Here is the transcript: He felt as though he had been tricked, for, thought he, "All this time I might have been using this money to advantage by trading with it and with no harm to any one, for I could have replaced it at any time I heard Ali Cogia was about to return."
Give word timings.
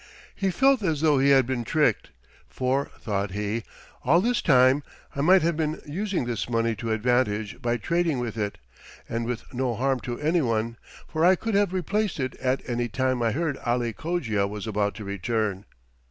He 0.35 0.49
felt 0.49 0.81
as 0.81 1.01
though 1.01 1.19
he 1.19 1.29
had 1.29 1.45
been 1.45 1.63
tricked, 1.63 2.09
for, 2.49 2.85
thought 2.97 3.33
he, 3.33 3.63
"All 4.03 4.19
this 4.19 4.41
time 4.41 4.81
I 5.15 5.21
might 5.21 5.43
have 5.43 5.55
been 5.55 5.79
using 5.85 6.25
this 6.25 6.49
money 6.49 6.75
to 6.77 6.91
advantage 6.91 7.61
by 7.61 7.77
trading 7.77 8.17
with 8.17 8.35
it 8.35 8.57
and 9.07 9.27
with 9.27 9.53
no 9.53 9.75
harm 9.75 9.99
to 9.99 10.17
any 10.19 10.41
one, 10.41 10.77
for 11.07 11.23
I 11.23 11.35
could 11.35 11.53
have 11.53 11.71
replaced 11.71 12.19
it 12.19 12.35
at 12.37 12.67
any 12.67 12.87
time 12.87 13.21
I 13.21 13.31
heard 13.33 13.57
Ali 13.59 13.93
Cogia 13.93 14.47
was 14.49 14.65
about 14.65 14.95
to 14.95 15.03
return." 15.03 15.65